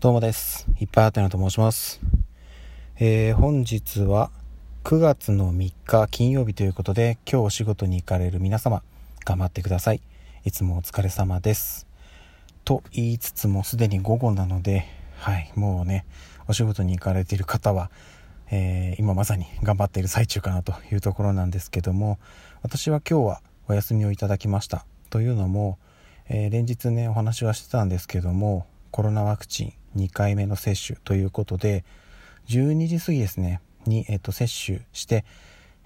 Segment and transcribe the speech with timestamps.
[0.00, 0.66] どうもです。
[0.80, 2.00] いっぱいあてなと申します。
[2.98, 4.30] えー、本日は
[4.82, 8.82] 9月の3日金曜日ということで、今日お仕事に行かれる皆様、
[9.26, 10.00] 頑張ってください。
[10.46, 11.86] いつもお疲れ様です。
[12.64, 14.86] と言いつつもすでに午後なので、
[15.18, 16.06] はい、もうね、
[16.48, 17.90] お仕事に行かれている方は、
[18.50, 22.18] えー、今まさに頑張っている最中かなというところなんですけども、
[22.62, 24.86] 私は今日はお休みをいただきました。
[25.10, 25.76] というのも、
[26.30, 31.84] えー、連日ね、お話はしてたんですけども、コロナワクチン2回目の接種ということで、
[32.48, 35.24] 12時過ぎですね、に、えっ、と、接種して、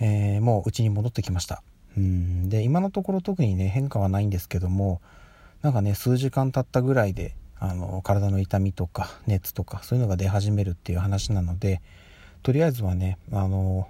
[0.00, 1.62] えー、もう家に戻ってきました。
[1.96, 5.00] うんで、今のところ特にね、変化はないんですけども、
[5.62, 11.80] なんかね、数時間経ったぐらいで、あの、体の痛みとか熱とかそういうのが出始めるっていう話なので、
[12.42, 13.88] とりあえずはね、あの、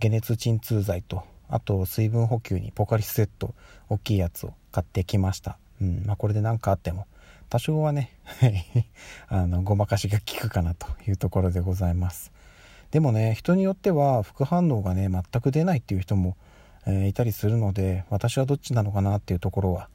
[0.00, 3.54] 解熱鎮痛剤と、あと水分補給にポカリスセット、
[3.88, 5.58] 大きいやつを買ってきました。
[5.80, 7.06] うん、まあこれで何かあっても
[7.48, 8.10] 多少はね
[9.28, 12.32] あのごまかしが効くかなというところでございます。
[12.90, 16.36] でもね人によっては副反応がね全く出ないっていう人も、
[16.86, 19.88] えー、いたりするので私はどっちなのかなっていうところは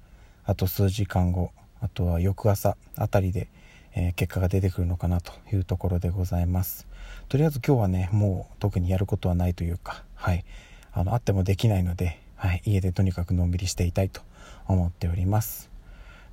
[0.45, 1.51] あと数時間後
[1.81, 3.47] あとは翌朝あたりで、
[3.95, 6.87] えー、結果が出てくるのかなというところでございます。
[7.29, 10.43] とりあえず今日はねもう特にやることはないというかはい。
[10.91, 14.21] あのあってもできないので、はい、家でとにかくのんびりしていたいと
[14.67, 15.69] 思っております。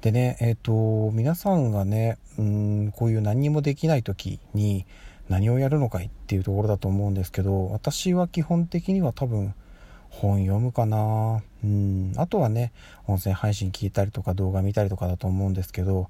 [0.07, 4.87] でね、えっ、ー、と、皆さんがね、うん、こういう何にもできない時に
[5.29, 9.53] 何をやるのかいっていうところだと思うんですけど、私は基本的には多分
[10.09, 11.43] 本読むかな。
[11.65, 12.73] うん、あとはね、
[13.09, 16.09] 音声配信聞いたりとか動画見たりとかだと思うんですけど、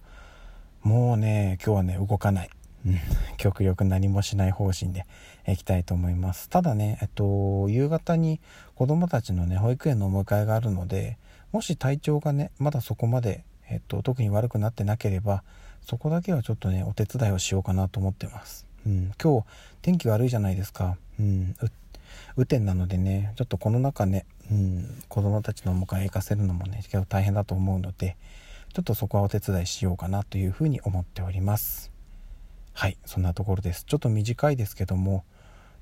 [0.83, 2.51] もうね、今日はね、動かない。
[3.39, 5.07] 極力何もしない方針で
[5.49, 6.51] いきたいと思います。
[6.51, 8.43] ただね、えっと、夕方に
[8.75, 11.17] 子供たちのね、保育園のお迎えがあるので、
[11.51, 15.43] もし体調がね、まだそこまでえっと、特に悪くなってなければ
[15.83, 19.47] そこだけはちょっとねお手伝いをしようかなと思ってます、うん、今日
[19.83, 21.55] 天気悪いじゃないですか、うん、
[22.37, 28.17] 雨天なのでねちょっとこの中ね、うん、子供たちの迎え行かせるのもね結構大変だと思うので
[28.73, 31.91] ちょっとそこはお手伝いしようかなというふうに思っております。
[32.75, 32.99] はい。
[33.07, 33.85] そんなところです。
[33.85, 35.25] ちょっと短いですけども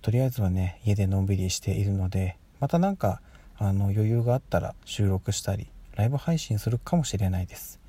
[0.00, 3.20] とりあえずはね家でのんびりしているのでまた何か
[3.58, 5.66] あの余裕があったら収録したり
[5.96, 7.80] ライブ配信するかもしれないです。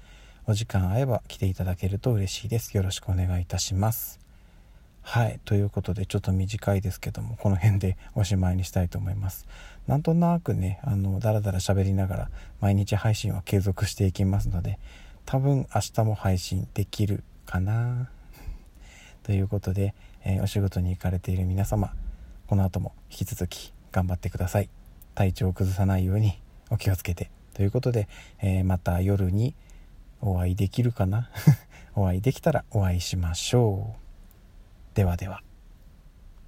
[0.47, 2.78] お時間合えば来ていただけると嬉しいです。
[2.78, 4.19] よろしくお願いいたします。
[5.01, 5.39] はい。
[5.44, 9.47] ということで、ちょっと短いですけども、この辺で おしまいにしたいと思います。
[9.88, 14.78] なんとなくね、あの、だらだら喋りながら、毎日配信は継続していきますので、
[15.25, 18.12] 多分明日も配信できるかな
[19.23, 21.95] ということで、えー、お仕事に行かれている皆様、
[22.45, 24.69] この後も引き続き頑張ってください。
[25.16, 26.39] 体調を崩さないように
[26.69, 27.31] お気をつけて。
[27.56, 28.07] ということで、
[28.41, 29.56] えー、また夜に
[30.28, 31.30] お会いできるかな？
[31.96, 34.96] お会いできたらお会いしましょう。
[34.96, 35.44] ではでは。